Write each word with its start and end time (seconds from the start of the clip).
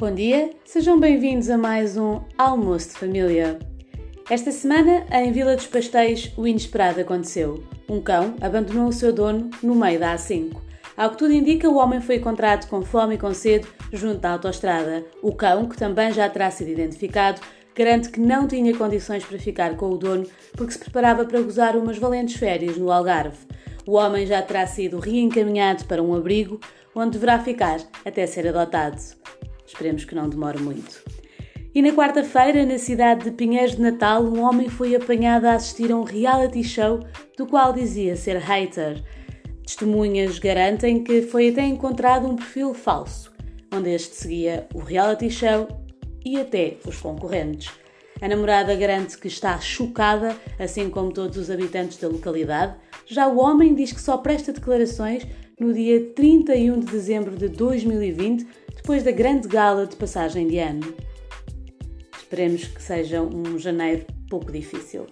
Bom 0.00 0.14
dia, 0.14 0.50
sejam 0.64 1.00
bem-vindos 1.00 1.50
a 1.50 1.58
mais 1.58 1.96
um 1.96 2.20
Almoço 2.38 2.90
de 2.90 2.94
Família. 3.00 3.58
Esta 4.30 4.52
semana, 4.52 5.04
em 5.10 5.32
Vila 5.32 5.56
dos 5.56 5.66
Pastéis, 5.66 6.32
o 6.36 6.46
inesperado 6.46 7.00
aconteceu. 7.00 7.64
Um 7.88 8.00
cão 8.00 8.36
abandonou 8.40 8.86
o 8.86 8.92
seu 8.92 9.12
dono 9.12 9.50
no 9.60 9.74
meio 9.74 9.98
da 9.98 10.14
A5. 10.14 10.56
Ao 10.96 11.10
que 11.10 11.18
tudo 11.18 11.32
indica, 11.32 11.68
o 11.68 11.78
homem 11.78 12.00
foi 12.00 12.14
encontrado 12.14 12.68
com 12.68 12.80
fome 12.82 13.16
e 13.16 13.18
com 13.18 13.34
sede 13.34 13.66
junto 13.92 14.24
à 14.24 14.30
autoestrada. 14.30 15.04
O 15.20 15.34
cão, 15.34 15.68
que 15.68 15.76
também 15.76 16.12
já 16.12 16.28
terá 16.28 16.48
sido 16.48 16.70
identificado, 16.70 17.40
garante 17.74 18.08
que 18.08 18.20
não 18.20 18.46
tinha 18.46 18.76
condições 18.76 19.24
para 19.24 19.40
ficar 19.40 19.74
com 19.74 19.90
o 19.90 19.98
dono 19.98 20.28
porque 20.52 20.74
se 20.74 20.78
preparava 20.78 21.24
para 21.24 21.40
gozar 21.40 21.76
umas 21.76 21.98
valentes 21.98 22.36
férias 22.36 22.76
no 22.76 22.92
Algarve. 22.92 23.48
O 23.84 23.94
homem 23.94 24.24
já 24.24 24.40
terá 24.42 24.64
sido 24.64 25.00
reencaminhado 25.00 25.86
para 25.86 26.00
um 26.00 26.14
abrigo 26.14 26.60
onde 26.94 27.18
deverá 27.18 27.40
ficar 27.40 27.80
até 28.04 28.28
ser 28.28 28.46
adotado. 28.46 29.02
Esperemos 29.68 30.04
que 30.06 30.14
não 30.14 30.28
demore 30.28 30.58
muito. 30.58 31.02
E 31.74 31.82
na 31.82 31.92
quarta-feira, 31.92 32.64
na 32.64 32.78
cidade 32.78 33.24
de 33.24 33.30
Pinheiros 33.30 33.76
de 33.76 33.82
Natal, 33.82 34.24
um 34.24 34.40
homem 34.40 34.68
foi 34.68 34.96
apanhado 34.96 35.44
a 35.44 35.52
assistir 35.52 35.92
a 35.92 35.96
um 35.96 36.02
reality 36.02 36.64
show 36.64 37.00
do 37.36 37.46
qual 37.46 37.74
dizia 37.74 38.16
ser 38.16 38.38
hater. 38.38 39.04
Testemunhas 39.62 40.38
garantem 40.38 41.04
que 41.04 41.20
foi 41.20 41.50
até 41.50 41.62
encontrado 41.66 42.26
um 42.26 42.34
perfil 42.34 42.72
falso, 42.72 43.30
onde 43.72 43.90
este 43.90 44.16
seguia 44.16 44.66
o 44.74 44.78
reality 44.78 45.30
show 45.30 45.68
e 46.24 46.40
até 46.40 46.78
os 46.86 46.96
concorrentes. 46.96 47.70
A 48.22 48.26
namorada 48.26 48.74
garante 48.74 49.18
que 49.18 49.28
está 49.28 49.60
chocada, 49.60 50.34
assim 50.58 50.88
como 50.88 51.12
todos 51.12 51.36
os 51.36 51.50
habitantes 51.50 51.98
da 51.98 52.08
localidade. 52.08 52.74
Já 53.06 53.28
o 53.28 53.38
homem 53.38 53.74
diz 53.74 53.92
que 53.92 54.00
só 54.00 54.16
presta 54.16 54.52
declarações 54.52 55.26
no 55.58 55.72
dia 55.72 56.00
31 56.14 56.80
de 56.80 56.86
dezembro 56.86 57.36
de 57.36 57.48
2020 57.48 58.46
depois 58.76 59.02
da 59.02 59.10
grande 59.10 59.48
gala 59.48 59.86
de 59.86 59.96
passagem 59.96 60.46
de 60.46 60.58
ano. 60.58 60.94
Esperemos 62.16 62.64
que 62.64 62.82
seja 62.82 63.22
um 63.22 63.58
janeiro 63.58 64.06
pouco 64.30 64.52
difícil. 64.52 65.06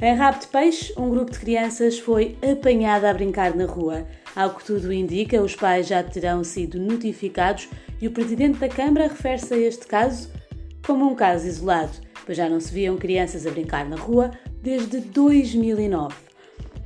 Em 0.00 0.14
Rabo 0.14 0.40
de 0.40 0.46
Peixe, 0.48 0.92
um 0.96 1.10
grupo 1.10 1.30
de 1.30 1.38
crianças 1.38 1.98
foi 1.98 2.36
apanhado 2.42 3.04
a 3.04 3.14
brincar 3.14 3.54
na 3.54 3.66
rua. 3.66 4.06
Ao 4.34 4.54
que 4.54 4.64
tudo 4.64 4.92
indica, 4.92 5.40
os 5.40 5.54
pais 5.54 5.86
já 5.86 6.02
terão 6.02 6.42
sido 6.42 6.78
notificados 6.78 7.68
e 8.00 8.08
o 8.08 8.10
presidente 8.10 8.58
da 8.58 8.68
Câmara 8.68 9.08
refere-se 9.08 9.54
a 9.54 9.58
este 9.58 9.86
caso 9.86 10.30
como 10.84 11.10
um 11.10 11.14
caso 11.14 11.46
isolado, 11.46 11.92
pois 12.26 12.36
já 12.36 12.48
não 12.48 12.60
se 12.60 12.72
viam 12.72 12.96
crianças 12.96 13.46
a 13.46 13.50
brincar 13.50 13.88
na 13.88 13.96
rua 13.96 14.30
desde 14.62 15.00
2009. 15.00 16.14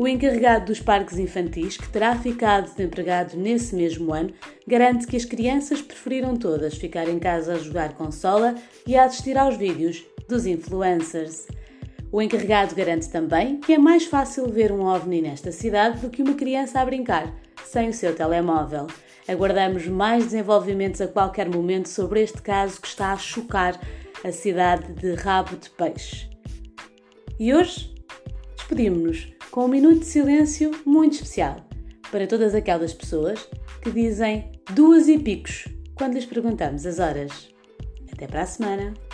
O 0.00 0.08
encarregado 0.08 0.64
dos 0.64 0.80
parques 0.80 1.18
infantis, 1.18 1.76
que 1.76 1.86
terá 1.90 2.16
ficado 2.16 2.70
desempregado 2.70 3.36
nesse 3.36 3.74
mesmo 3.74 4.14
ano, 4.14 4.32
garante 4.66 5.06
que 5.06 5.14
as 5.14 5.26
crianças 5.26 5.82
preferiram 5.82 6.36
todas 6.36 6.78
ficar 6.78 7.06
em 7.06 7.18
casa 7.18 7.52
a 7.52 7.58
jogar 7.58 7.92
consola 7.92 8.54
e 8.86 8.96
a 8.96 9.04
assistir 9.04 9.36
aos 9.36 9.58
vídeos 9.58 10.02
dos 10.26 10.46
influencers. 10.46 11.46
O 12.10 12.22
encarregado 12.22 12.74
garante 12.74 13.10
também 13.10 13.60
que 13.60 13.74
é 13.74 13.78
mais 13.78 14.06
fácil 14.06 14.48
ver 14.48 14.72
um 14.72 14.86
ovni 14.86 15.20
nesta 15.20 15.52
cidade 15.52 16.00
do 16.00 16.08
que 16.08 16.22
uma 16.22 16.32
criança 16.32 16.80
a 16.80 16.84
brincar 16.86 17.30
sem 17.62 17.90
o 17.90 17.92
seu 17.92 18.16
telemóvel. 18.16 18.86
Aguardamos 19.28 19.86
mais 19.86 20.24
desenvolvimentos 20.24 21.02
a 21.02 21.08
qualquer 21.08 21.46
momento 21.46 21.90
sobre 21.90 22.22
este 22.22 22.40
caso 22.40 22.80
que 22.80 22.88
está 22.88 23.12
a 23.12 23.18
chocar 23.18 23.78
a 24.24 24.32
cidade 24.32 24.94
de 24.94 25.12
Rabo 25.12 25.58
de 25.58 25.68
Peixe. 25.68 26.26
E 27.38 27.52
hoje 27.52 27.94
despedimos-nos 28.56 29.39
com 29.50 29.64
um 29.64 29.68
minuto 29.68 30.00
de 30.00 30.06
silêncio 30.06 30.70
muito 30.86 31.14
especial 31.14 31.56
para 32.10 32.26
todas 32.26 32.54
aquelas 32.54 32.92
pessoas 32.92 33.48
que 33.82 33.90
dizem 33.90 34.52
duas 34.74 35.08
e 35.08 35.18
picos 35.18 35.68
quando 35.94 36.14
lhes 36.14 36.26
perguntamos 36.26 36.86
as 36.86 36.98
horas. 36.98 37.48
Até 38.12 38.26
para 38.26 38.42
a 38.42 38.46
semana! 38.46 39.09